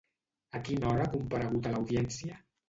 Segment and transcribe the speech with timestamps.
[0.59, 2.41] A quina hora ha comparegut a l'Audiència?